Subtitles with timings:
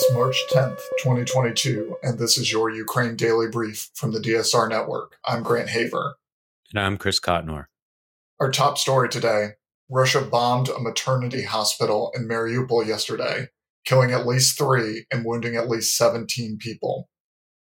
[0.00, 5.16] It's March 10th, 2022, and this is your Ukraine Daily Brief from the DSR Network.
[5.24, 6.14] I'm Grant Haver.
[6.72, 7.64] And I'm Chris Cotnor.
[8.38, 9.54] Our top story today
[9.90, 13.48] Russia bombed a maternity hospital in Mariupol yesterday,
[13.84, 17.08] killing at least three and wounding at least 17 people.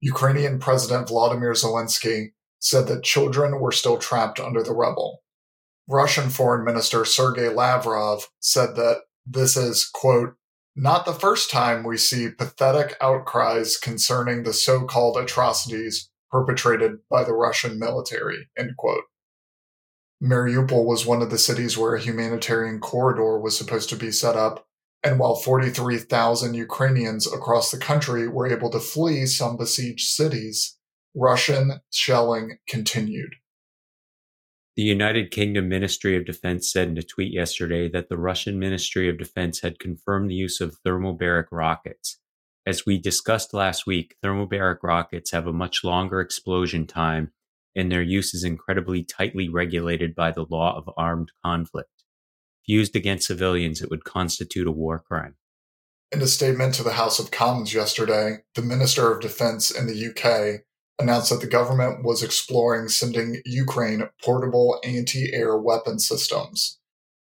[0.00, 2.28] Ukrainian President Vladimir Zelensky
[2.58, 5.22] said that children were still trapped under the rubble.
[5.86, 10.34] Russian Foreign Minister Sergei Lavrov said that this is, quote,
[10.76, 17.32] not the first time we see pathetic outcries concerning the so-called atrocities perpetrated by the
[17.32, 19.04] Russian military, end quote.
[20.22, 24.36] Mariupol was one of the cities where a humanitarian corridor was supposed to be set
[24.36, 24.66] up,
[25.02, 30.76] and while 43,000 Ukrainians across the country were able to flee some besieged cities,
[31.14, 33.34] Russian shelling continued.
[34.76, 39.08] The United Kingdom Ministry of Defense said in a tweet yesterday that the Russian Ministry
[39.08, 42.18] of Defense had confirmed the use of thermobaric rockets.
[42.66, 47.32] As we discussed last week, thermobaric rockets have a much longer explosion time,
[47.74, 52.04] and their use is incredibly tightly regulated by the law of armed conflict.
[52.62, 55.36] If used against civilians, it would constitute a war crime.
[56.12, 60.10] In a statement to the House of Commons yesterday, the Minister of Defense in the
[60.10, 60.65] UK
[60.98, 66.78] announced that the government was exploring sending Ukraine portable anti air weapon systems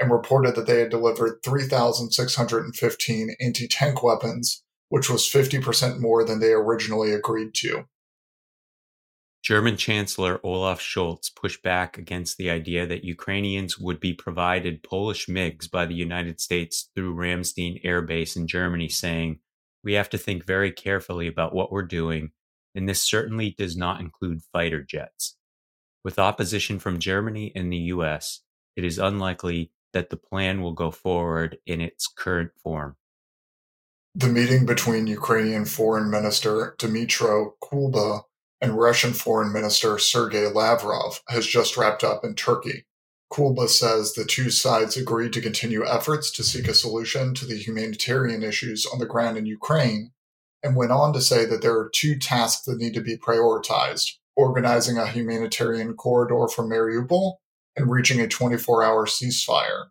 [0.00, 6.40] and reported that they had delivered 3,615 anti tank weapons, which was 50% more than
[6.40, 7.86] they originally agreed to.
[9.42, 15.26] German Chancellor Olaf Scholz pushed back against the idea that Ukrainians would be provided Polish
[15.26, 19.38] MiGs by the United States through Ramstein Air Base in Germany, saying,
[19.82, 22.32] We have to think very carefully about what we're doing
[22.78, 25.36] and this certainly does not include fighter jets.
[26.04, 28.42] With opposition from Germany and the US,
[28.76, 32.94] it is unlikely that the plan will go forward in its current form.
[34.14, 38.22] The meeting between Ukrainian Foreign Minister Dmytro Kuleba
[38.60, 42.86] and Russian Foreign Minister Sergei Lavrov has just wrapped up in Turkey.
[43.32, 47.56] Kuleba says the two sides agreed to continue efforts to seek a solution to the
[47.56, 50.12] humanitarian issues on the ground in Ukraine
[50.62, 54.14] and went on to say that there are two tasks that need to be prioritized
[54.38, 57.34] organizing a humanitarian corridor from Mariupol
[57.76, 59.86] and reaching a 24 hour ceasefire.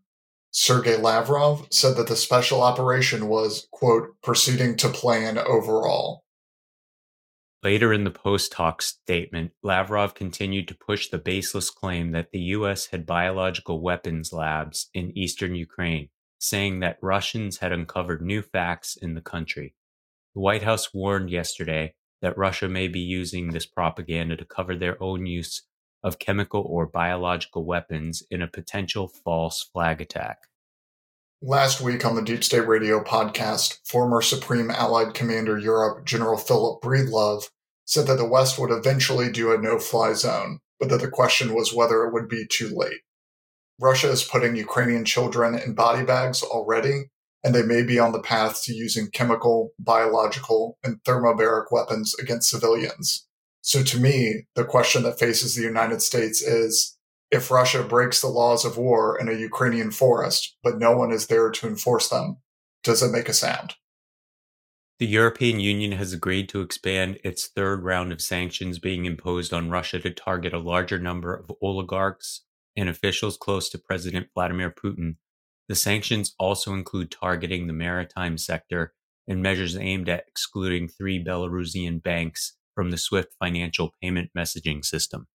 [0.51, 6.23] Sergei Lavrov said that the special operation was, quote, proceeding to plan overall.
[7.61, 12.39] Later in the post talk statement, Lavrov continued to push the baseless claim that the
[12.39, 12.87] U.S.
[12.87, 16.07] had biological weapons labs in eastern Ukraine,
[16.39, 19.75] saying that Russians had uncovered new facts in the country.
[20.37, 25.01] The White House warned yesterday that Russia may be using this propaganda to cover their
[25.01, 25.63] own use
[26.03, 30.37] of chemical or biological weapons in a potential false flag attack.
[31.41, 36.83] Last week on the Deep State Radio podcast, former Supreme Allied Commander Europe General Philip
[36.83, 37.49] Breedlove
[37.85, 41.55] said that the West would eventually do a no fly zone, but that the question
[41.55, 43.01] was whether it would be too late.
[43.79, 47.05] Russia is putting Ukrainian children in body bags already,
[47.47, 52.49] and they may be on the path to using chemical, biological, and thermobaric weapons against
[52.49, 53.25] civilians.
[53.61, 56.97] So to me, the question that faces the United States is
[57.31, 61.27] if Russia breaks the laws of war in a Ukrainian forest, but no one is
[61.27, 62.39] there to enforce them,
[62.83, 63.75] does it make a sound?
[64.99, 69.69] The European Union has agreed to expand its third round of sanctions being imposed on
[69.69, 72.41] Russia to target a larger number of oligarchs
[72.75, 75.15] and officials close to President Vladimir Putin
[75.67, 78.93] the sanctions also include targeting the maritime sector
[79.27, 85.27] and measures aimed at excluding three Belarusian banks from the SWIFT financial payment messaging system.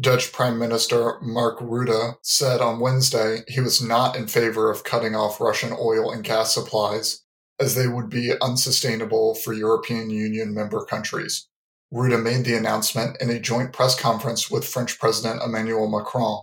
[0.00, 5.14] Dutch Prime Minister Mark Rutte said on Wednesday he was not in favor of cutting
[5.14, 7.22] off Russian oil and gas supplies,
[7.60, 11.48] as they would be unsustainable for European Union member countries.
[11.92, 16.42] Rutte made the announcement in a joint press conference with French President Emmanuel Macron.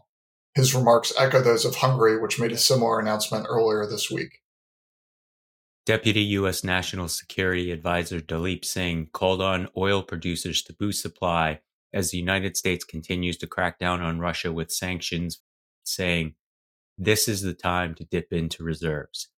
[0.56, 4.40] His remarks echo those of Hungary, which made a similar announcement earlier this week.
[5.86, 6.63] Deputy U.S.
[6.63, 11.62] National Security Advisor Daleep Singh called on oil producers to boost supply
[11.94, 15.40] as the United States continues to crack down on Russia with sanctions,
[15.84, 16.36] saying,
[16.98, 19.30] This is the time to dip into reserves.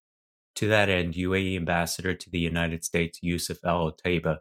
[0.56, 4.40] To that end, UAE Ambassador to the United States Yousef Al Otaiba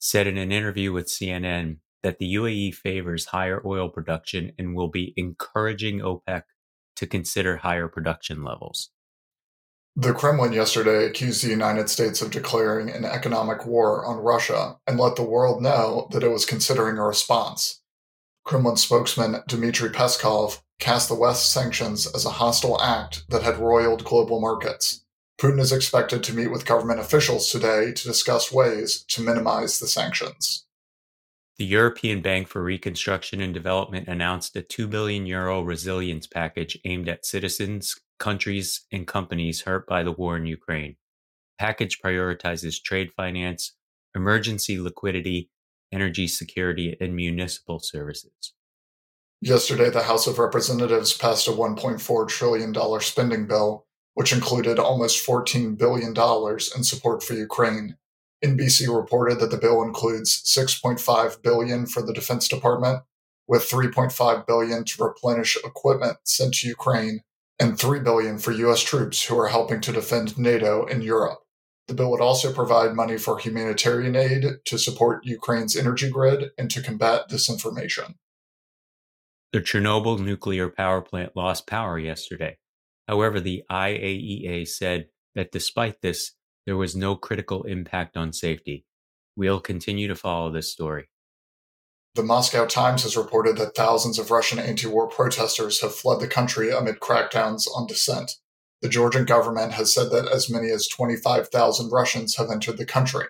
[0.00, 4.88] said in an interview with CNN that the UAE favors higher oil production and will
[4.88, 6.42] be encouraging OPEC
[6.96, 8.90] to consider higher production levels.
[9.96, 14.98] The Kremlin yesterday accused the United States of declaring an economic war on Russia and
[14.98, 17.80] let the world know that it was considering a response.
[18.44, 24.04] Kremlin spokesman Dmitry Peskov cast the West's sanctions as a hostile act that had roiled
[24.04, 25.04] global markets.
[25.38, 29.86] Putin is expected to meet with government officials today to discuss ways to minimize the
[29.86, 30.66] sanctions.
[31.60, 37.06] The European Bank for Reconstruction and Development announced a 2 billion euro resilience package aimed
[37.06, 40.96] at citizens, countries, and companies hurt by the war in Ukraine.
[41.58, 43.76] The package prioritizes trade finance,
[44.16, 45.50] emergency liquidity,
[45.92, 48.54] energy security, and municipal services.
[49.42, 53.84] Yesterday, the House of Representatives passed a $1.4 trillion spending bill,
[54.14, 56.14] which included almost $14 billion
[56.74, 57.98] in support for Ukraine
[58.44, 63.02] NBC reported that the bill includes 6.5 billion for the Defense Department,
[63.46, 67.20] with 3.5 billion to replenish equipment sent to Ukraine
[67.58, 71.40] and 3 billion for US troops who are helping to defend NATO in Europe.
[71.88, 76.70] The bill would also provide money for humanitarian aid to support Ukraine's energy grid and
[76.70, 78.14] to combat disinformation.
[79.52, 82.58] The Chernobyl nuclear power plant lost power yesterday.
[83.08, 86.32] However, the IAEA said that despite this,
[86.70, 88.84] there was no critical impact on safety.
[89.34, 91.08] We'll continue to follow this story.
[92.14, 96.28] The Moscow Times has reported that thousands of Russian anti war protesters have fled the
[96.28, 98.36] country amid crackdowns on dissent.
[98.82, 103.26] The Georgian government has said that as many as 25,000 Russians have entered the country.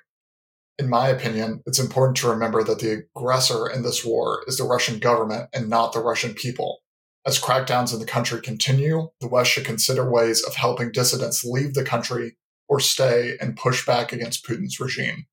[0.79, 4.65] In my opinion, it's important to remember that the aggressor in this war is the
[4.65, 6.81] Russian government and not the Russian people.
[7.25, 11.73] As crackdowns in the country continue, the West should consider ways of helping dissidents leave
[11.73, 12.37] the country
[12.71, 15.27] or stay and push back against Putin's regime.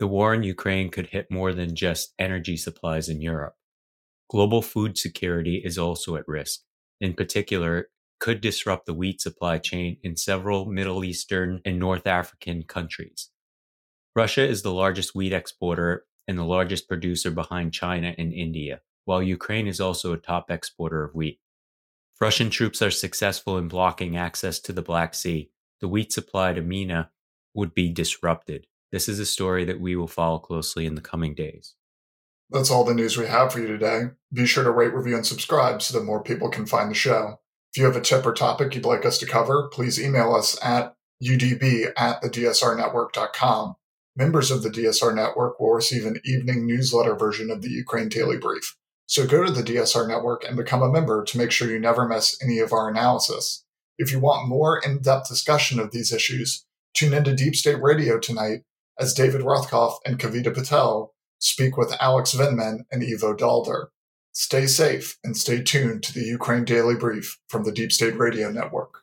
[0.00, 3.54] The war in Ukraine could hit more than just energy supplies in Europe.
[4.28, 6.60] Global food security is also at risk.
[7.00, 7.88] In particular,
[8.18, 13.30] could disrupt the wheat supply chain in several Middle Eastern and North African countries.
[14.16, 19.22] Russia is the largest wheat exporter and the largest producer behind China and India, while
[19.22, 21.38] Ukraine is also a top exporter of wheat.
[22.20, 25.50] Russian troops are successful in blocking access to the Black Sea,
[25.80, 27.10] the wheat supply to MENA
[27.54, 28.66] would be disrupted.
[28.92, 31.74] This is a story that we will follow closely in the coming days.
[32.50, 34.04] That's all the news we have for you today.
[34.32, 37.40] Be sure to rate, review, and subscribe so that more people can find the show.
[37.72, 40.56] If you have a tip or topic you'd like us to cover, please email us
[40.62, 43.74] at udb at thedsrnetwork.com.
[44.16, 48.38] Members of the DSR Network will receive an evening newsletter version of the Ukraine Daily
[48.38, 48.76] Brief.
[49.04, 52.08] So go to the DSR Network and become a member to make sure you never
[52.08, 53.65] miss any of our analysis.
[53.98, 58.18] If you want more in depth discussion of these issues, tune into Deep State Radio
[58.18, 58.62] tonight
[58.98, 63.86] as David Rothkopf and Kavita Patel speak with Alex Vindman and Ivo Daalder.
[64.32, 68.50] Stay safe and stay tuned to the Ukraine Daily Brief from the Deep State Radio
[68.50, 69.00] Network.